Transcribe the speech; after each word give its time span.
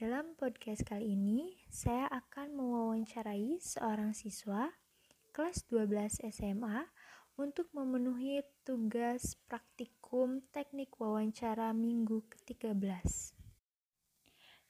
Dalam 0.00 0.32
podcast 0.32 0.80
kali 0.88 1.12
ini, 1.12 1.60
saya 1.68 2.08
akan 2.08 2.56
mewawancarai 2.56 3.60
seorang 3.60 4.16
siswa 4.16 4.72
kelas 5.28 5.68
12 5.68 6.24
SMA 6.32 6.88
untuk 7.36 7.68
memenuhi 7.76 8.40
tugas 8.64 9.36
praktikum 9.44 10.40
teknik 10.56 10.96
wawancara 10.96 11.76
minggu 11.76 12.24
ke-13. 12.32 12.80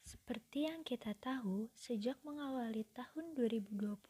Seperti 0.03 0.67
yang 0.67 0.83
kita 0.83 1.15
tahu, 1.15 1.71
sejak 1.79 2.19
mengawali 2.27 2.83
tahun 2.91 3.39
2020, 3.39 4.03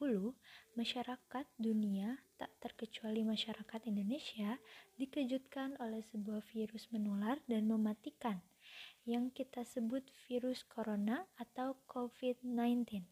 masyarakat 0.73 1.47
dunia, 1.61 2.17
tak 2.41 2.49
terkecuali 2.65 3.29
masyarakat 3.29 3.81
Indonesia, 3.85 4.57
dikejutkan 4.97 5.77
oleh 5.85 6.01
sebuah 6.01 6.41
virus 6.49 6.89
menular 6.89 7.37
dan 7.45 7.69
mematikan, 7.69 8.41
yang 9.11 9.35
kita 9.35 9.67
sebut 9.67 10.07
virus 10.31 10.63
corona 10.63 11.27
atau 11.35 11.75
COVID-19. 11.91 13.03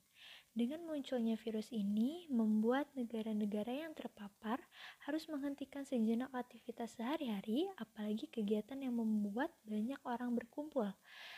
Dengan 0.59 0.83
munculnya 0.91 1.39
virus 1.39 1.71
ini, 1.71 2.27
membuat 2.27 2.91
negara-negara 2.99 3.87
yang 3.87 3.95
terpapar 3.95 4.59
harus 5.07 5.31
menghentikan 5.31 5.87
sejenak 5.87 6.35
aktivitas 6.35 6.99
sehari-hari, 6.99 7.71
apalagi 7.79 8.27
kegiatan 8.27 8.83
yang 8.83 8.99
membuat 8.99 9.55
banyak 9.63 10.03
orang 10.03 10.35
berkumpul. 10.35 10.91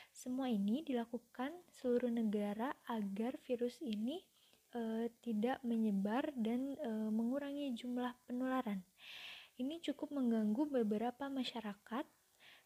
Semua 0.09 0.49
ini 0.49 0.81
dilakukan 0.81 1.53
seluruh 1.69 2.09
negara 2.09 2.73
agar 2.89 3.37
virus 3.45 3.77
ini 3.85 4.25
e, 4.73 5.13
tidak 5.21 5.61
menyebar 5.69 6.33
dan 6.33 6.81
e, 6.81 6.91
mengurangi 7.13 7.77
jumlah 7.77 8.17
penularan. 8.25 8.81
Ini 9.61 9.85
cukup 9.85 10.17
mengganggu 10.17 10.81
beberapa 10.81 11.29
masyarakat 11.29 12.09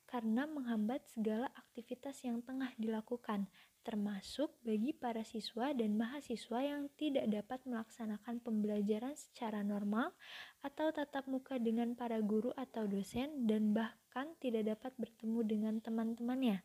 karena 0.05 0.47
menghambat 0.47 1.05
segala 1.10 1.48
aktivitas 1.56 2.22
yang 2.22 2.44
tengah 2.44 2.70
dilakukan, 2.78 3.48
termasuk 3.84 4.48
bagi 4.64 4.97
para 4.97 5.20
siswa 5.28 5.77
dan 5.77 6.00
mahasiswa 6.00 6.60
yang 6.64 6.88
tidak 6.97 7.28
dapat 7.28 7.60
melaksanakan 7.69 8.41
pembelajaran 8.41 9.12
secara 9.12 9.60
normal 9.60 10.16
atau 10.64 10.88
tatap 10.88 11.28
muka 11.28 11.60
dengan 11.60 11.92
para 11.92 12.16
guru 12.25 12.48
atau 12.56 12.88
dosen 12.88 13.44
dan 13.44 13.77
bahkan 13.77 14.32
tidak 14.41 14.72
dapat 14.72 14.92
bertemu 14.97 15.41
dengan 15.44 15.75
teman-temannya. 15.84 16.64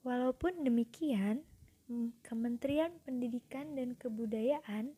Walaupun 0.00 0.64
demikian, 0.64 1.44
Kementerian 2.22 2.94
Pendidikan 3.02 3.74
dan 3.74 3.98
Kebudayaan 3.98 4.94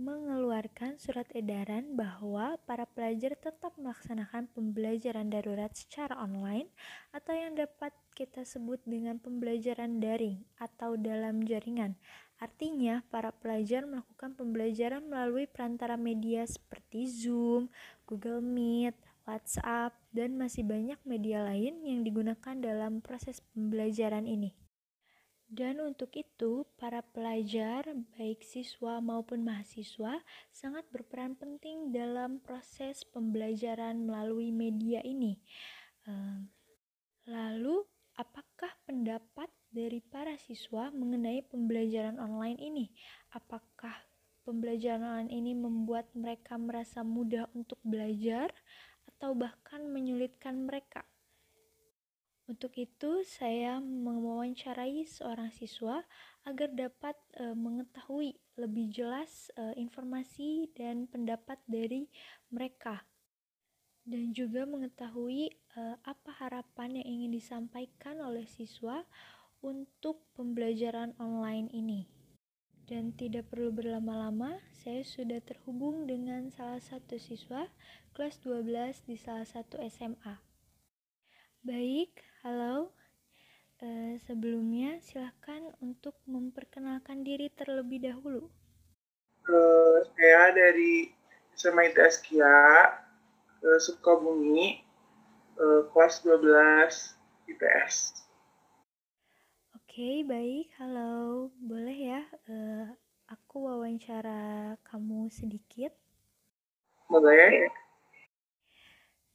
mengeluarkan 0.00 0.96
surat 0.96 1.28
edaran 1.36 1.92
bahwa 1.92 2.56
para 2.64 2.88
pelajar 2.88 3.36
tetap 3.36 3.76
melaksanakan 3.76 4.48
pembelajaran 4.56 5.28
darurat 5.28 5.68
secara 5.76 6.16
online 6.16 6.72
atau 7.12 7.36
yang 7.36 7.52
dapat 7.52 7.92
kita 8.16 8.40
sebut 8.48 8.80
dengan 8.88 9.20
pembelajaran 9.20 10.00
daring 10.00 10.40
atau 10.56 10.96
dalam 10.96 11.44
jaringan. 11.44 12.00
Artinya, 12.40 13.04
para 13.12 13.28
pelajar 13.28 13.84
melakukan 13.84 14.32
pembelajaran 14.32 15.04
melalui 15.04 15.44
perantara 15.44 16.00
media 16.00 16.48
seperti 16.48 17.04
Zoom, 17.04 17.68
Google 18.08 18.40
Meet, 18.40 18.96
WhatsApp, 19.28 19.92
dan 20.16 20.40
masih 20.40 20.64
banyak 20.64 20.96
media 21.04 21.44
lain 21.44 21.84
yang 21.84 22.00
digunakan 22.00 22.56
dalam 22.56 23.04
proses 23.04 23.44
pembelajaran 23.52 24.24
ini. 24.24 24.69
Dan 25.50 25.82
untuk 25.82 26.14
itu, 26.14 26.62
para 26.78 27.02
pelajar, 27.02 27.82
baik 28.14 28.46
siswa 28.46 29.02
maupun 29.02 29.42
mahasiswa, 29.42 30.22
sangat 30.54 30.86
berperan 30.94 31.34
penting 31.34 31.90
dalam 31.90 32.38
proses 32.38 33.02
pembelajaran 33.02 33.98
melalui 33.98 34.54
media 34.54 35.02
ini. 35.02 35.42
Lalu, 37.26 37.82
apakah 38.14 38.70
pendapat 38.86 39.50
dari 39.74 39.98
para 39.98 40.38
siswa 40.38 40.94
mengenai 40.94 41.42
pembelajaran 41.50 42.22
online 42.22 42.62
ini? 42.62 42.86
Apakah 43.34 44.06
pembelajaran 44.46 45.02
online 45.02 45.34
ini 45.34 45.52
membuat 45.58 46.14
mereka 46.14 46.62
merasa 46.62 47.02
mudah 47.02 47.50
untuk 47.58 47.82
belajar, 47.82 48.54
atau 49.18 49.34
bahkan 49.34 49.82
menyulitkan 49.90 50.62
mereka? 50.62 51.02
Untuk 52.50 52.74
itu, 52.82 53.22
saya 53.22 53.78
mewawancarai 53.78 55.06
seorang 55.06 55.54
siswa 55.54 56.02
agar 56.42 56.74
dapat 56.74 57.14
e, 57.38 57.54
mengetahui 57.54 58.42
lebih 58.58 58.90
jelas 58.90 59.54
e, 59.54 59.78
informasi 59.78 60.66
dan 60.74 61.06
pendapat 61.06 61.62
dari 61.70 62.10
mereka, 62.50 63.06
dan 64.02 64.34
juga 64.34 64.66
mengetahui 64.66 65.54
e, 65.54 65.80
apa 66.02 66.30
harapan 66.42 66.98
yang 66.98 67.06
ingin 67.22 67.38
disampaikan 67.38 68.18
oleh 68.18 68.42
siswa 68.50 69.06
untuk 69.62 70.26
pembelajaran 70.34 71.14
online 71.22 71.70
ini. 71.70 72.10
Dan 72.82 73.14
tidak 73.14 73.46
perlu 73.54 73.70
berlama-lama, 73.70 74.58
saya 74.74 75.06
sudah 75.06 75.38
terhubung 75.38 76.10
dengan 76.10 76.50
salah 76.50 76.82
satu 76.82 77.14
siswa 77.14 77.70
kelas 78.10 78.42
12 78.42 79.06
di 79.06 79.14
salah 79.14 79.46
satu 79.46 79.78
SMA. 79.86 80.49
Baik, 81.60 82.16
halo. 82.40 82.88
Uh, 83.84 84.16
sebelumnya, 84.24 84.96
silahkan 85.04 85.60
untuk 85.84 86.16
memperkenalkan 86.24 87.20
diri 87.20 87.52
terlebih 87.52 88.00
dahulu. 88.00 88.48
Uh, 89.44 90.00
saya 90.16 90.56
dari 90.56 91.12
SMA 91.52 91.92
ITS 91.92 92.24
Kia, 92.24 92.96
uh, 93.60 93.76
Sukabumi, 93.76 94.80
uh, 95.60 95.84
kelas 95.92 96.24
12 96.24 97.52
IPS. 97.52 98.24
Oke, 99.76 99.84
okay, 99.84 100.16
baik. 100.24 100.72
Halo, 100.80 101.52
boleh 101.60 101.98
ya 102.08 102.24
uh, 102.48 102.88
aku 103.28 103.68
wawancara 103.68 104.80
kamu 104.88 105.28
sedikit? 105.28 105.92
Boleh. 107.04 107.68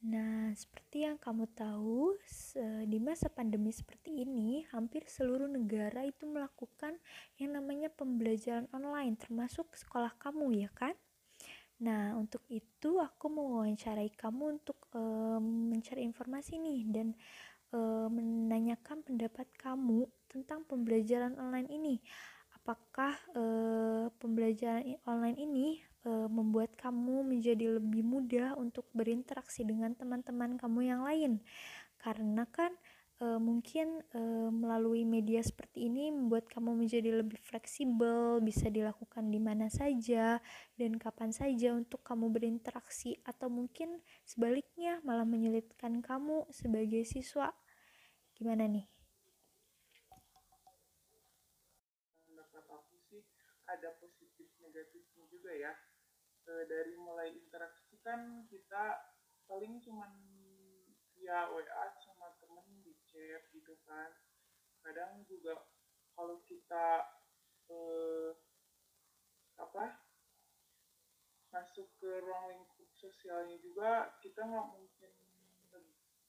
Nah, 0.06 0.54
seperti 0.54 1.02
yang 1.02 1.18
kamu 1.18 1.50
tahu, 1.50 2.14
di 2.86 2.98
masa 3.02 3.26
pandemi 3.26 3.74
seperti 3.74 4.22
ini, 4.22 4.62
hampir 4.70 5.02
seluruh 5.10 5.50
negara 5.50 6.06
itu 6.06 6.30
melakukan 6.30 6.94
yang 7.42 7.58
namanya 7.58 7.90
pembelajaran 7.90 8.70
online, 8.70 9.18
termasuk 9.18 9.66
sekolah 9.74 10.14
kamu, 10.14 10.62
ya 10.62 10.70
kan? 10.70 10.94
Nah, 11.82 12.14
untuk 12.14 12.46
itu 12.46 13.02
aku 13.02 13.26
mau 13.26 13.60
wawancarai 13.60 14.14
kamu 14.14 14.62
untuk 14.62 14.78
um, 14.94 15.74
mencari 15.74 16.06
informasi 16.06 16.56
nih 16.56 16.80
dan 16.88 17.08
um, 17.74 18.08
menanyakan 18.14 19.02
pendapat 19.02 19.50
kamu 19.58 20.06
tentang 20.30 20.62
pembelajaran 20.64 21.34
online 21.36 21.68
ini. 21.68 21.94
Apakah 22.54 23.18
um, 23.34 24.08
pembelajaran 24.22 25.02
online 25.04 25.36
ini 25.36 25.82
e, 26.06 26.10
membuat 26.30 26.78
kamu 26.78 27.26
menjadi 27.26 27.82
lebih 27.82 28.06
mudah 28.06 28.54
untuk 28.54 28.86
berinteraksi 28.94 29.66
dengan 29.66 29.92
teman-teman 29.98 30.54
kamu 30.54 30.80
yang 30.86 31.02
lain. 31.02 31.42
Karena 31.98 32.46
kan 32.46 32.70
e, 33.18 33.26
mungkin 33.42 34.06
e, 34.14 34.20
melalui 34.54 35.02
media 35.02 35.42
seperti 35.42 35.90
ini 35.90 36.14
membuat 36.14 36.46
kamu 36.46 36.78
menjadi 36.78 37.10
lebih 37.18 37.42
fleksibel 37.42 38.38
bisa 38.38 38.70
dilakukan 38.70 39.26
di 39.34 39.42
mana 39.42 39.66
saja 39.66 40.38
dan 40.78 40.92
kapan 41.02 41.34
saja 41.34 41.74
untuk 41.74 42.06
kamu 42.06 42.30
berinteraksi 42.30 43.18
atau 43.26 43.50
mungkin 43.50 43.98
sebaliknya 44.22 45.02
malah 45.02 45.26
menyulitkan 45.26 45.98
kamu 45.98 46.46
sebagai 46.54 47.02
siswa. 47.02 47.50
Gimana 48.38 48.70
nih? 48.70 48.86
Ada 53.66 53.98
positif 53.98 54.46
negatifnya 54.62 55.26
juga 55.26 55.50
ya 55.50 55.74
e, 56.46 56.52
dari 56.70 56.94
mulai 56.94 57.34
interaksi 57.34 57.98
kan 58.06 58.46
kita 58.46 59.02
paling 59.50 59.82
cuman 59.82 60.14
via 61.18 61.50
WA 61.50 61.86
sama 61.98 62.30
temen 62.38 62.66
di 62.86 62.94
chat 63.10 63.42
gitu 63.50 63.74
kan. 63.82 64.14
Kadang 64.86 65.26
juga 65.26 65.66
kalau 66.14 66.38
kita 66.46 67.10
e, 67.66 67.78
apa? 69.58 70.06
Masuk 71.50 71.88
ke 71.98 72.10
ruang 72.22 72.52
lingkup 72.52 72.90
sosialnya 72.94 73.56
juga 73.58 74.14
kita 74.22 74.46
nggak 74.46 74.66
mungkin 74.70 75.12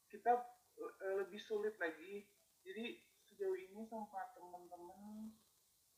kita 0.07 0.31
e, 0.77 1.07
lebih 1.21 1.39
sulit 1.41 1.77
lagi. 1.77 2.25
Jadi 2.65 2.99
sejauh 3.27 3.55
ini 3.55 3.85
sama 3.85 4.33
teman-teman 4.33 5.29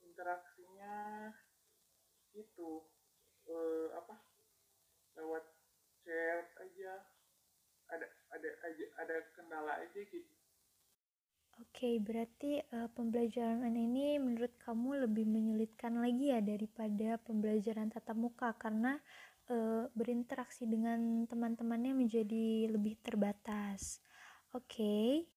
interaksinya 0.03 1.29
itu 2.35 2.83
uh, 3.49 3.87
apa 3.97 4.15
lewat 5.17 5.43
chat 6.05 6.45
aja 6.61 6.93
ada 7.89 8.07
ada 8.31 8.49
aja 8.69 8.85
ada 9.01 9.15
kendala 9.35 9.73
aja 9.81 10.01
gitu 10.05 10.39
Oke, 11.59 11.99
berarti 11.99 12.63
uh, 12.71 12.87
pembelajaran 12.95 13.75
ini 13.75 14.15
menurut 14.15 14.55
kamu 14.63 15.03
lebih 15.03 15.27
menyulitkan 15.27 15.99
lagi 15.99 16.31
ya 16.31 16.39
daripada 16.39 17.19
pembelajaran 17.19 17.91
tatap 17.91 18.15
muka 18.15 18.55
karena 18.55 18.95
uh, 19.51 19.91
berinteraksi 19.91 20.63
dengan 20.63 21.27
teman-temannya 21.27 21.91
menjadi 21.91 22.71
lebih 22.71 22.95
terbatas. 23.03 23.99
Oke. 24.55 25.27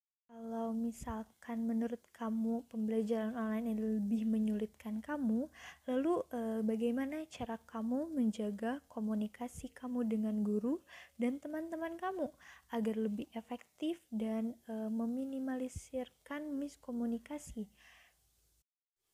Misalkan 0.82 1.62
menurut 1.62 2.02
kamu 2.10 2.66
pembelajaran 2.66 3.38
online 3.38 3.66
ini 3.70 4.02
lebih 4.02 4.26
menyulitkan 4.26 4.98
kamu, 4.98 5.46
lalu 5.86 6.26
e, 6.34 6.60
bagaimana 6.66 7.22
cara 7.30 7.56
kamu 7.62 8.10
menjaga 8.10 8.82
komunikasi 8.90 9.70
kamu 9.70 10.04
dengan 10.10 10.42
guru 10.42 10.82
dan 11.14 11.38
teman-teman 11.38 11.94
kamu 11.94 12.26
agar 12.74 12.94
lebih 12.98 13.30
efektif 13.38 14.02
dan 14.10 14.58
e, 14.66 14.74
meminimalisirkan 14.90 16.50
miskomunikasi? 16.58 17.70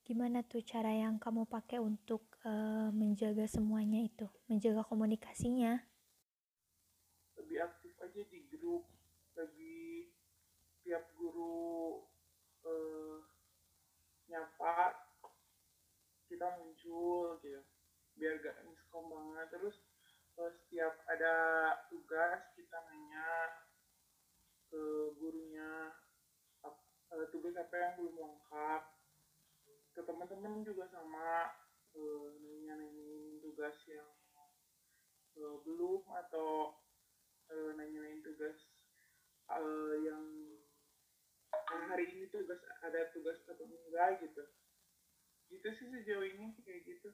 Gimana 0.03 0.41
tuh 0.41 0.65
cara 0.65 0.89
yang 0.89 1.21
kamu 1.21 1.45
pakai 1.45 1.77
untuk 1.77 2.25
e, 2.41 2.51
menjaga 2.91 3.45
semuanya 3.45 4.01
itu, 4.01 4.25
menjaga 4.49 4.81
komunikasinya? 4.83 5.77
Lebih 7.39 7.57
aktif 7.61 7.93
aja 8.03 8.21
di 8.27 8.43
grup, 8.49 8.98
tiap 10.89 11.05
guru 11.21 12.01
uh, 12.65 13.21
nyapa 14.25 14.97
kita 16.25 16.57
muncul 16.57 17.37
gitu. 17.45 17.61
Biar 18.17 18.41
gak 18.41 18.65
miskom 18.65 19.05
banget. 19.05 19.53
Terus 19.53 19.77
uh, 20.41 20.49
setiap 20.49 20.97
ada 21.05 21.33
tugas 21.93 22.41
kita 22.57 22.81
nanya 22.89 23.29
ke 24.73 25.13
gurunya 25.21 25.93
uh, 26.65 27.25
tugas 27.29 27.53
apa 27.53 27.75
yang 27.77 27.93
belum 28.01 28.25
lengkap. 28.25 28.81
Ke 29.93 30.01
teman-teman 30.01 30.65
juga 30.65 30.89
sama 30.89 31.53
uh, 31.93 32.27
nanya 32.41 32.81
nanyain 32.81 33.37
tugas 33.45 33.77
yang 33.85 34.09
uh, 35.37 35.61
belum 35.61 36.01
atau 36.25 36.81
uh, 37.53 37.71
nanya-nanyain 37.77 38.25
tugas 38.25 38.57
uh, 39.53 39.93
yang 40.01 40.48
hari 41.89 42.05
ini 42.09 42.25
tugas 42.33 42.61
ada 42.81 43.09
tugas 43.13 43.37
atau 43.45 43.65
enggak 43.65 44.23
gitu. 44.25 44.43
Gitu 45.49 45.67
sih 45.73 45.87
sejauh 45.89 46.25
ini 46.25 46.57
kayak 46.65 46.81
gitu. 46.85 47.09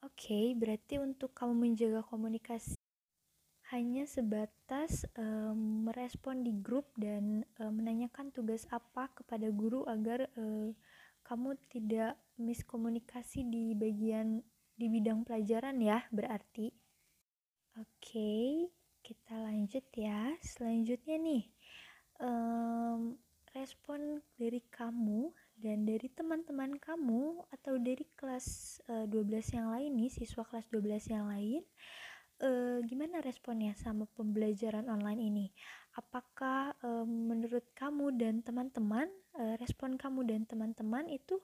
Oke 0.00 0.32
okay, 0.32 0.46
berarti 0.56 0.96
untuk 0.96 1.36
kamu 1.36 1.54
menjaga 1.70 2.00
komunikasi 2.06 2.72
hanya 3.70 4.02
sebatas 4.02 5.06
um, 5.14 5.86
merespon 5.86 6.42
di 6.42 6.50
grup 6.58 6.90
dan 6.98 7.46
um, 7.62 7.70
menanyakan 7.70 8.34
tugas 8.34 8.66
apa 8.74 9.06
kepada 9.14 9.46
guru 9.54 9.86
agar 9.86 10.26
um, 10.34 10.74
kamu 11.22 11.54
tidak 11.70 12.18
miskomunikasi 12.34 13.46
di 13.46 13.78
bagian 13.78 14.42
di 14.74 14.86
bidang 14.90 15.22
pelajaran 15.22 15.78
ya 15.78 16.02
berarti. 16.10 16.74
Oke 17.78 17.86
okay, 18.02 18.50
kita 19.06 19.38
lanjut 19.38 19.86
ya. 19.94 20.34
Selanjutnya 20.42 21.20
nih 21.22 21.46
um, 22.20 23.16
respon 23.50 24.22
dari 24.38 24.62
kamu 24.70 25.34
dan 25.60 25.84
dari 25.84 26.08
teman-teman 26.12 26.78
kamu 26.78 27.44
atau 27.52 27.76
dari 27.76 28.06
kelas 28.16 28.80
uh, 28.88 29.04
eh, 29.04 29.06
12 29.10 29.56
yang 29.58 29.68
lain 29.74 29.90
nih 29.98 30.10
siswa 30.12 30.46
kelas 30.46 30.70
12 30.72 31.12
yang 31.12 31.26
lain 31.28 31.60
uh, 32.40 32.78
gimana 32.84 33.20
responnya 33.20 33.76
sama 33.76 34.08
pembelajaran 34.16 34.88
online 34.88 35.20
ini? 35.20 35.46
Apakah 35.96 36.74
uh, 36.80 37.06
menurut 37.06 37.64
kamu 37.76 38.16
dan 38.16 38.40
teman-teman 38.40 39.06
uh, 39.36 39.54
respon 39.60 40.00
kamu 40.00 40.26
dan 40.26 40.42
teman-teman 40.48 41.06
itu 41.10 41.38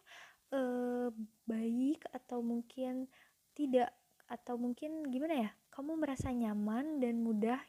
uh, 0.52 1.12
baik 1.44 2.02
atau 2.12 2.40
mungkin 2.40 3.06
tidak? 3.52 3.92
Atau 4.26 4.58
mungkin 4.58 5.06
gimana 5.06 5.34
ya? 5.46 5.50
Kamu 5.70 5.94
merasa 6.00 6.32
nyaman 6.34 6.98
dan 6.98 7.22
mudah 7.22 7.60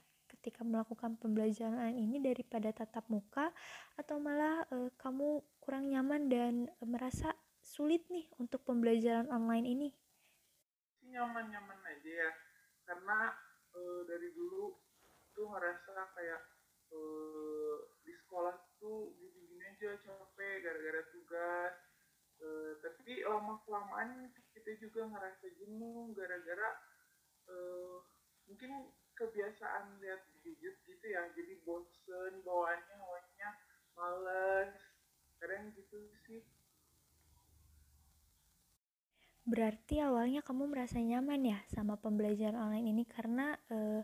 ketika 0.47 0.63
melakukan 0.63 1.19
pembelajaran 1.19 1.91
ini 1.91 2.23
daripada 2.23 2.71
tatap 2.71 3.03
muka 3.11 3.51
atau 3.99 4.15
malah 4.15 4.63
e, 4.71 4.87
kamu 4.95 5.43
kurang 5.59 5.91
nyaman 5.91 6.31
dan 6.31 6.71
e, 6.71 6.83
merasa 6.87 7.35
sulit 7.59 8.07
nih 8.07 8.31
untuk 8.39 8.63
pembelajaran 8.63 9.27
online 9.27 9.67
ini? 9.67 9.89
Nyaman-nyaman 11.03 11.83
aja 11.83 12.11
ya, 12.23 12.31
karena 12.87 13.35
e, 13.75 13.79
dari 14.07 14.31
dulu 14.31 14.71
tuh 15.35 15.51
ngerasa 15.51 16.15
kayak 16.15 16.41
e, 16.95 16.99
di 18.07 18.15
sekolah 18.15 18.55
tuh 18.79 19.19
gini-gini 19.19 19.67
aja 19.67 19.99
capek 19.99 20.63
gara-gara 20.63 21.03
tugas. 21.11 21.75
E, 22.39 22.47
tapi 22.87 23.19
lama 23.27 23.59
kelamaan 23.67 24.31
kita 24.55 24.79
juga 24.79 25.11
ngerasa 25.11 25.43
jenuh 25.59 26.15
gara-gara 26.15 26.71
e, 27.51 27.55
mungkin 28.47 28.95
kebiasaan 29.17 29.97
lihat 29.99 30.36
gadget 30.47 30.75
gitu 30.87 31.05
ya. 31.11 31.27
Jadi 31.35 31.59
bosen 31.67 32.39
bawaannya 32.47 32.95
hawanya 32.95 33.49
males. 33.99 34.71
Kadang 35.43 35.75
gitu 35.75 36.07
sih. 36.23 36.41
Berarti 39.47 40.03
awalnya 40.03 40.43
kamu 40.43 40.67
merasa 40.71 40.99
nyaman 40.99 41.39
ya 41.47 41.59
sama 41.71 41.95
pembelajaran 41.95 42.59
online 42.59 42.91
ini 42.91 43.03
karena 43.07 43.55
uh, 43.71 44.03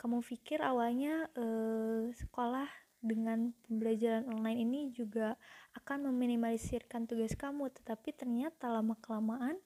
kamu 0.00 0.24
pikir 0.24 0.64
awalnya 0.64 1.28
uh, 1.36 2.08
sekolah 2.08 2.68
dengan 2.98 3.52
pembelajaran 3.68 4.26
online 4.26 4.64
ini 4.64 4.80
juga 4.90 5.38
akan 5.78 6.10
meminimalisirkan 6.10 7.06
tugas 7.06 7.36
kamu, 7.38 7.70
tetapi 7.70 8.16
ternyata 8.16 8.72
lama 8.72 8.96
kelamaan 8.98 9.60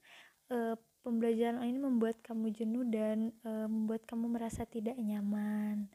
uh, 0.52 0.76
pembelajaran 1.02 1.66
ini 1.66 1.78
membuat 1.82 2.22
kamu 2.22 2.54
jenuh 2.54 2.86
dan 2.86 3.34
e, 3.42 3.50
membuat 3.66 4.06
kamu 4.06 4.38
merasa 4.38 4.62
tidak 4.62 4.94
nyaman. 4.96 5.90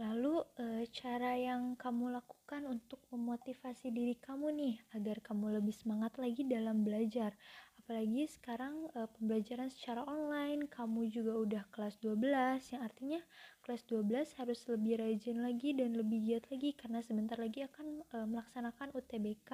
Lalu 0.00 0.40
e, 0.56 0.88
cara 0.96 1.36
yang 1.36 1.76
kamu 1.76 2.08
lakukan 2.08 2.64
untuk 2.64 3.04
memotivasi 3.12 3.92
diri 3.92 4.16
kamu 4.16 4.48
nih 4.56 4.74
agar 4.96 5.20
kamu 5.20 5.60
lebih 5.60 5.76
semangat 5.76 6.16
lagi 6.16 6.40
dalam 6.48 6.80
belajar. 6.80 7.36
Apalagi 7.76 8.24
sekarang 8.24 8.88
e, 8.96 9.04
pembelajaran 9.12 9.68
secara 9.68 10.08
online, 10.08 10.72
kamu 10.72 11.12
juga 11.12 11.36
udah 11.36 11.62
kelas 11.68 12.00
12 12.00 12.72
yang 12.72 12.80
artinya 12.80 13.20
kelas 13.60 13.84
12 13.92 14.40
harus 14.40 14.60
lebih 14.72 15.04
rajin 15.04 15.44
lagi 15.44 15.76
dan 15.76 15.92
lebih 15.92 16.24
giat 16.24 16.48
lagi 16.48 16.72
karena 16.72 17.04
sebentar 17.04 17.36
lagi 17.36 17.68
akan 17.68 18.00
e, 18.00 18.16
melaksanakan 18.24 18.96
UTBK 18.96 19.52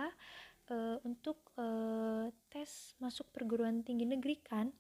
uh, 0.71 0.99
untuk 1.07 1.41
uh, 1.59 2.31
tes 2.51 2.95
masuk 2.99 3.31
perguruan 3.35 3.83
tinggi 3.87 4.07
negeri 4.07 4.39
kan? 4.43 4.73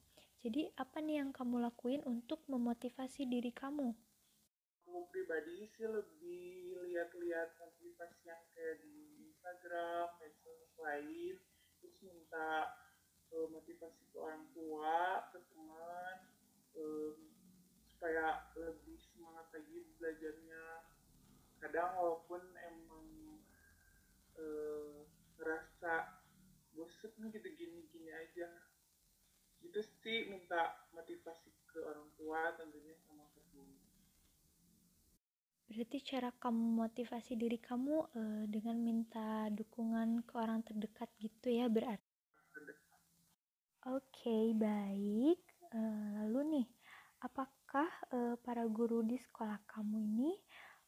Jadi 0.47 0.71
apa 0.79 1.03
nih 1.03 1.19
yang 1.19 1.35
kamu 1.35 1.59
lakuin 1.59 2.07
untuk 2.07 2.47
memotivasi 2.47 3.27
diri 3.27 3.51
kamu? 3.51 3.91
Aku 4.87 5.11
pribadi 5.11 5.67
sih 5.75 5.87
lebih 5.91 6.79
lihat-lihat 6.87 7.59
motivasi 7.59 8.31
yang 8.31 8.43
kayak 8.55 8.79
di 8.81 9.27
Instagram 9.27 10.07
medsos 10.23 10.71
lain 10.79 11.35
terus 11.83 11.97
minta 12.01 12.71
uh, 13.35 13.47
motivasi 13.51 14.07
ke 14.11 14.17
orang 14.17 14.47
tua 14.55 15.27
ke 15.35 15.39
teman 15.51 16.17
um, 16.79 17.19
supaya 17.91 18.47
lebih 18.55 18.97
semangat 19.01 19.51
lagi 19.51 19.83
belajarnya. 19.99 20.65
Kadang 21.59 21.91
walaupun 21.99 22.43
emang 22.61 23.07
uh, 24.39 25.03
ngerasa 25.37 26.23
bosen 27.17 27.33
gitu 27.33 27.49
gini-gini 27.57 28.13
aja. 28.13 28.49
Itu 29.65 29.81
sih 30.05 30.29
minta 30.29 30.77
motivasi 30.93 31.49
ke 31.65 31.81
orang 31.81 32.13
tua 32.21 32.53
tentunya 32.61 32.93
sama 33.09 33.25
guru. 33.33 33.73
Berarti 35.67 35.99
cara 36.05 36.29
kamu 36.37 36.77
motivasi 36.77 37.41
diri 37.41 37.57
kamu 37.57 37.97
uh, 38.13 38.45
dengan 38.53 38.77
minta 38.85 39.49
dukungan 39.49 40.29
ke 40.29 40.37
orang 40.37 40.61
terdekat 40.61 41.09
gitu 41.17 41.49
ya 41.49 41.73
berarti? 41.73 42.05
Oke 43.89 44.05
okay, 44.13 44.45
baik. 44.53 45.41
Uh, 45.73 46.21
lalu 46.21 46.41
nih 46.61 46.67
apakah 47.25 47.89
uh, 48.13 48.37
para 48.45 48.69
guru 48.69 49.01
di 49.01 49.17
sekolah 49.17 49.65
kamu 49.65 50.05
ini 50.05 50.33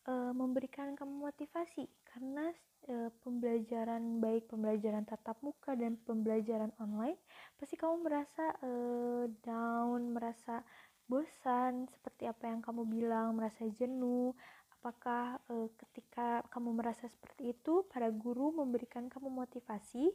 uh, 0.08 0.32
memberikan 0.32 0.96
kamu 0.96 1.28
motivasi 1.28 1.84
karena 2.08 2.48
uh, 2.88 3.12
pembelajaran 3.20 4.18
baik 4.18 4.48
pembelajaran 4.48 5.04
tatap 5.04 5.36
muka 5.44 5.76
dan 5.76 6.00
pembelajaran 6.02 6.72
online 6.80 7.20
pasti 7.60 7.76
kamu 7.76 8.08
merasa 8.08 8.56
uh, 8.64 9.28
down 9.44 10.16
merasa 10.16 10.64
bosan 11.04 11.88
seperti 11.92 12.24
apa 12.28 12.48
yang 12.48 12.64
kamu 12.64 12.88
bilang 12.88 13.36
merasa 13.36 13.68
jenuh 13.68 14.32
Apakah 14.78 15.42
ketika 15.74 16.46
kamu 16.54 16.70
merasa 16.78 17.10
seperti 17.10 17.50
itu, 17.50 17.82
para 17.90 18.14
guru 18.14 18.54
memberikan 18.54 19.10
kamu 19.10 19.26
motivasi? 19.26 20.06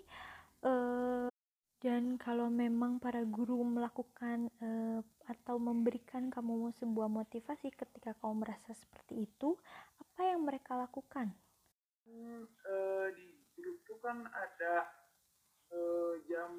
Dan 2.03 2.19
kalau 2.19 2.51
memang 2.51 3.00
para 3.00 3.24
guru 3.24 3.63
melakukan 3.63 4.51
uh, 4.60 5.00
atau 5.24 5.55
memberikan 5.55 6.27
kamu 6.27 6.75
sebuah 6.75 7.07
motivasi 7.07 7.72
ketika 7.72 8.12
kamu 8.19 8.43
merasa 8.43 8.75
seperti 8.75 9.24
itu, 9.24 9.55
apa 10.03 10.36
yang 10.36 10.43
mereka 10.43 10.75
lakukan? 10.75 11.31
Hmm, 12.03 12.43
uh, 12.43 13.07
di 13.15 13.39
grup 13.55 13.79
itu 13.79 13.95
kan 14.03 14.19
ada 14.19 14.91
uh, 15.72 16.19
jam 16.27 16.51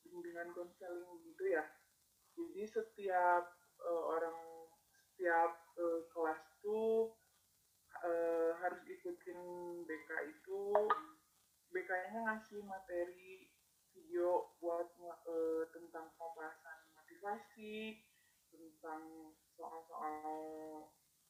bimbingan 0.00 0.48
konseling 0.56 1.28
gitu 1.28 1.44
ya. 1.52 1.68
Jadi 2.40 2.64
setiap 2.64 3.52
uh, 3.84 4.02
orang 4.16 4.64
setiap 4.96 5.60
uh, 5.76 6.08
kelas 6.08 6.40
tuh 6.64 7.12
uh, 8.00 8.50
harus 8.64 8.80
ikutin 8.88 9.40
BK 9.84 10.08
itu 10.24 10.72
BK-nya 11.68 12.32
ngasih 12.32 12.64
materi 12.64 13.49
video 14.00 14.56
buat 14.64 14.88
uh, 15.28 15.64
tentang 15.76 16.08
pembahasan 16.16 16.78
motivasi 16.96 18.00
tentang 18.48 19.36
soal-soal 19.60 20.32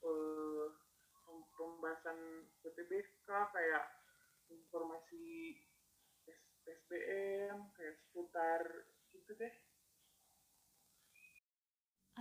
uh, 0.06 0.66
pembahasan 1.58 2.46
PTBK 2.62 3.26
kayak 3.26 3.84
informasi 4.46 5.58
SBM 6.62 7.74
kayak 7.74 7.94
seputar 8.06 8.62
gitu 9.10 9.34
deh 9.34 9.54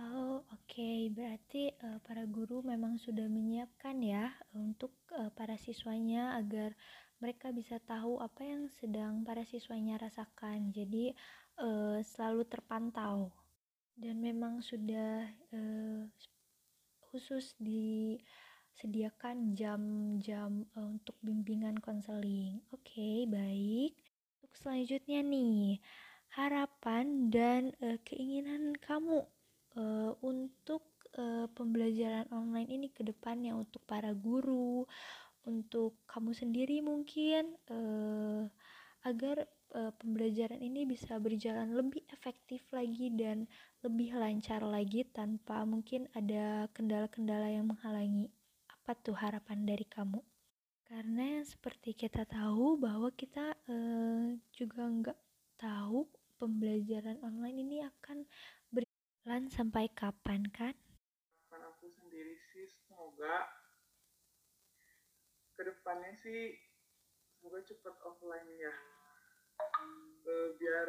Oh, 0.00 0.40
oke. 0.48 0.64
Okay. 0.64 1.12
Berarti 1.12 1.76
uh, 1.84 2.00
para 2.00 2.24
guru 2.24 2.64
memang 2.64 2.96
sudah 2.96 3.28
menyiapkan 3.28 4.00
ya 4.00 4.32
untuk 4.56 4.96
uh, 5.12 5.28
para 5.36 5.60
siswanya 5.60 6.40
agar 6.40 6.72
mereka 7.20 7.52
bisa 7.52 7.76
tahu 7.84 8.18
apa 8.18 8.42
yang 8.42 8.66
sedang 8.80 9.22
para 9.22 9.44
siswanya 9.44 10.00
rasakan. 10.00 10.72
Jadi 10.72 11.12
uh, 11.60 12.00
selalu 12.00 12.48
terpantau. 12.48 13.30
Dan 14.00 14.24
memang 14.24 14.64
sudah 14.64 15.28
uh, 15.52 16.08
khusus 17.12 17.52
disediakan 17.60 19.52
jam-jam 19.52 20.64
uh, 20.72 20.88
untuk 20.88 21.20
bimbingan 21.20 21.76
konseling. 21.84 22.64
Oke, 22.72 22.96
okay, 22.96 23.16
baik. 23.28 23.92
Untuk 24.40 24.56
selanjutnya 24.56 25.20
nih, 25.20 25.84
harapan 26.32 27.28
dan 27.28 27.76
uh, 27.84 28.00
keinginan 28.06 28.72
kamu 28.80 29.28
uh, 29.76 30.12
untuk 30.24 30.86
uh, 31.18 31.50
pembelajaran 31.52 32.30
online 32.30 32.70
ini 32.70 32.88
ke 32.88 33.02
depannya 33.02 33.52
untuk 33.52 33.82
para 33.84 34.14
guru, 34.14 34.86
untuk 35.48 36.00
kamu 36.04 36.36
sendiri 36.36 36.84
mungkin 36.84 37.56
uh, 37.72 38.44
agar 39.04 39.48
uh, 39.72 39.92
pembelajaran 39.96 40.60
ini 40.60 40.84
bisa 40.84 41.16
berjalan 41.16 41.72
lebih 41.72 42.04
efektif 42.12 42.60
lagi 42.74 43.08
dan 43.16 43.48
lebih 43.80 44.12
lancar 44.16 44.60
lagi 44.60 45.08
tanpa 45.08 45.64
mungkin 45.64 46.04
ada 46.12 46.68
kendala-kendala 46.76 47.48
yang 47.48 47.68
menghalangi. 47.68 48.28
Apa 48.68 48.92
tuh 48.98 49.16
harapan 49.16 49.64
dari 49.64 49.86
kamu? 49.88 50.20
Karena 50.84 51.40
seperti 51.46 51.94
kita 51.94 52.26
tahu 52.26 52.76
bahwa 52.76 53.08
kita 53.14 53.54
uh, 53.70 54.34
juga 54.52 54.82
nggak 54.84 55.20
tahu 55.56 56.04
pembelajaran 56.36 57.20
online 57.22 57.62
ini 57.62 57.76
akan 57.84 58.26
Lan 59.28 59.52
sampai 59.52 59.92
kapan 59.92 60.48
kan? 60.48 60.72
Harapan 60.72 61.60
aku 61.68 61.92
sendiri 61.92 62.40
sih 62.50 62.64
semoga 62.72 63.59
ke 65.60 65.68
depannya 65.68 66.16
sih 66.16 66.56
semoga 67.36 67.60
cepat 67.68 67.92
offline 68.08 68.48
ya. 68.56 68.72
E, 70.24 70.56
biar 70.56 70.88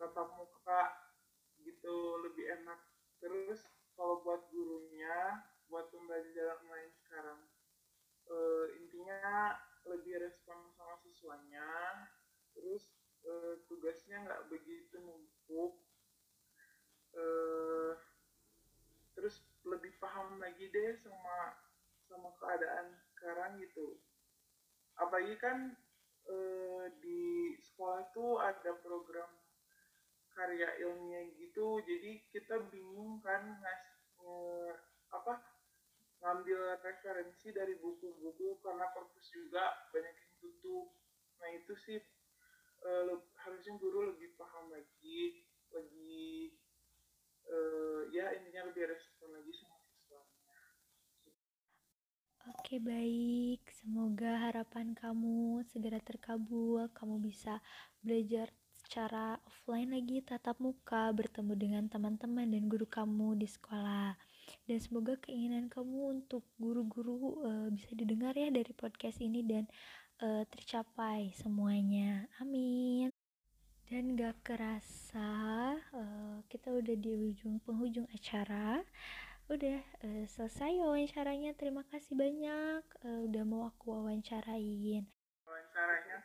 tatap 0.00 0.32
muka 0.40 1.12
gitu 1.60 2.24
lebih 2.24 2.56
enak. 2.56 2.80
Terus 3.20 3.60
kalau 4.00 4.24
buat 4.24 4.48
gurunya, 4.48 5.44
buat 5.68 5.92
pembelajaran 5.92 6.56
online 6.64 6.92
sekarang, 7.04 7.40
e, 8.32 8.36
intinya 8.80 9.52
lebih 9.84 10.24
respon 10.24 10.56
sama 10.80 10.96
siswanya. 11.04 11.68
Terus 12.56 12.88
e, 13.28 13.60
tugasnya 13.68 14.24
nggak 14.24 14.48
begitu 14.48 15.04
numpuk 15.04 15.76
uh, 17.12 17.92
terus 19.12 19.44
lebih 19.68 19.92
paham 20.00 20.40
lagi 20.40 20.70
deh 20.72 20.96
sama 20.96 21.60
sama 22.08 22.30
keadaan 22.38 22.96
sekarang 23.20 23.60
gitu. 23.60 24.00
Apalagi 24.96 25.36
kan 25.36 25.76
uh, 26.24 26.88
di 27.04 27.52
sekolah 27.60 28.08
tuh 28.16 28.40
ada 28.40 28.72
program 28.80 29.28
karya 30.32 30.72
ilmiah 30.80 31.28
gitu. 31.36 31.84
Jadi 31.84 32.24
kita 32.32 32.64
bingung 32.72 33.20
kan 33.20 33.60
ngas 33.60 33.84
uh, 34.24 34.72
apa 35.12 35.36
ngambil 36.24 36.80
referensi 36.80 37.52
dari 37.52 37.76
buku-buku. 37.76 38.56
Karena 38.64 38.88
perpus 38.96 39.28
juga 39.28 39.68
banyak 39.92 40.16
yang 40.16 40.34
tutup. 40.40 40.96
Nah 41.44 41.48
itu 41.52 41.76
sih 41.84 42.00
uh, 42.88 43.20
harusnya 43.44 43.76
guru 43.76 44.16
lebih 44.16 44.32
paham 44.40 44.72
lagi. 44.72 45.44
Lebih 45.76 46.56
uh, 47.52 48.08
ya 48.08 48.32
intinya 48.32 48.72
lebih 48.72 48.88
respon 48.88 49.28
lagi 49.36 49.52
sama 49.52 49.69
Oke 52.50 52.82
baik, 52.82 53.62
semoga 53.78 54.50
harapan 54.50 54.90
kamu 54.90 55.62
segera 55.70 56.02
terkabul, 56.02 56.82
kamu 56.90 57.22
bisa 57.22 57.62
belajar 58.02 58.50
secara 58.74 59.38
offline 59.46 59.94
lagi 59.94 60.18
tatap 60.18 60.58
muka, 60.58 61.14
bertemu 61.14 61.54
dengan 61.54 61.84
teman-teman 61.86 62.50
dan 62.50 62.66
guru 62.66 62.90
kamu 62.90 63.38
di 63.38 63.46
sekolah. 63.46 64.18
Dan 64.66 64.78
semoga 64.82 65.14
keinginan 65.22 65.70
kamu 65.70 66.18
untuk 66.18 66.42
guru-guru 66.58 67.38
uh, 67.46 67.68
bisa 67.70 67.94
didengar 67.94 68.34
ya 68.34 68.50
dari 68.50 68.74
podcast 68.74 69.22
ini 69.22 69.46
dan 69.46 69.70
uh, 70.18 70.42
tercapai 70.50 71.30
semuanya. 71.38 72.26
Amin. 72.42 73.14
Dan 73.86 74.18
gak 74.18 74.42
kerasa 74.42 75.30
uh, 75.94 76.42
kita 76.50 76.74
udah 76.74 76.98
di 76.98 77.14
ujung 77.14 77.62
penghujung 77.62 78.10
acara. 78.10 78.82
Udah 79.50 79.82
uh, 80.06 80.24
selesai 80.30 80.78
wawancaranya. 80.78 81.58
Terima 81.58 81.82
kasih 81.90 82.14
banyak 82.14 82.86
uh, 83.02 83.20
udah 83.26 83.42
mau 83.42 83.66
aku 83.66 83.98
wawancarain. 83.98 85.10
Wawancaranya? 85.42 86.18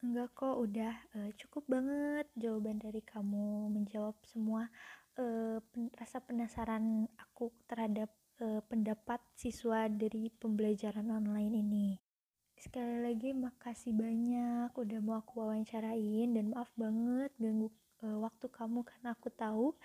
Enggak 0.00 0.32
kok, 0.32 0.56
udah 0.56 0.96
uh, 1.12 1.30
cukup 1.36 1.68
banget 1.68 2.24
jawaban 2.40 2.80
dari 2.80 3.04
kamu 3.04 3.68
menjawab 3.76 4.16
semua 4.24 4.72
uh, 5.20 5.60
pen 5.60 5.92
rasa 5.92 6.24
penasaran 6.24 7.04
aku 7.20 7.52
terhadap 7.68 8.08
uh, 8.40 8.64
pendapat 8.64 9.20
siswa 9.36 9.92
dari 9.92 10.32
pembelajaran 10.32 11.12
online 11.12 11.52
ini. 11.60 11.88
Sekali 12.56 13.12
lagi 13.12 13.36
makasih 13.36 13.92
banyak 13.92 14.72
udah 14.72 14.98
mau 15.04 15.20
aku 15.20 15.44
wawancarain 15.44 16.32
dan 16.32 16.48
maaf 16.48 16.72
banget 16.80 17.28
ganggu 17.36 17.68
uh, 18.00 18.24
waktu 18.24 18.48
kamu 18.48 18.88
karena 18.88 19.12
aku 19.12 19.28
tahu 19.36 19.76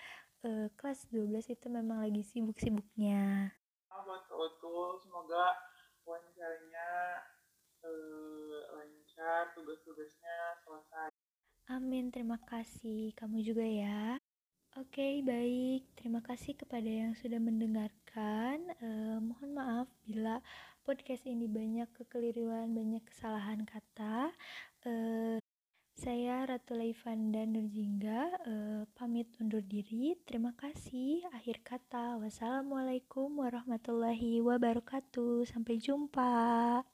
uh, 0.46 0.68
kelas 0.78 1.08
12 1.10 1.54
itu 1.54 1.68
memang 1.72 2.04
lagi 2.04 2.22
sibuk-sibuknya. 2.22 3.56
Betul, 3.88 5.02
semoga 5.02 5.58
wawancaranya 6.06 6.90
uh, 7.82 8.60
lancar, 8.78 9.54
tugas-tugasnya 9.58 10.38
selesai. 10.62 11.10
Amin, 11.68 12.14
terima 12.14 12.40
kasih. 12.48 13.12
Kamu 13.18 13.44
juga 13.44 13.66
ya. 13.66 14.16
Oke, 14.78 14.94
okay, 14.94 15.14
baik. 15.26 15.90
Terima 15.98 16.22
kasih 16.22 16.54
kepada 16.54 16.86
yang 16.86 17.18
sudah 17.18 17.42
mendengarkan. 17.42 18.62
Uh, 18.78 19.18
mohon 19.20 19.58
maaf 19.58 19.90
bila 20.06 20.38
podcast 20.86 21.26
ini 21.26 21.50
banyak 21.50 21.90
kekeliruan, 21.98 22.72
banyak 22.78 23.02
kesalahan 23.10 23.66
kata. 23.66 24.32
Uh, 24.86 25.42
saya 25.98 26.46
Ratu 26.46 26.78
Laifanda 26.78 27.42
Nurjingga 27.42 28.30
uh, 28.46 28.82
pamit 28.94 29.34
undur 29.42 29.66
diri. 29.66 30.14
Terima 30.30 30.54
kasih. 30.54 31.26
Akhir 31.34 31.66
kata, 31.66 32.22
wassalamualaikum 32.22 33.42
warahmatullahi 33.42 34.38
wabarakatuh. 34.46 35.50
Sampai 35.50 35.82
jumpa. 35.82 36.86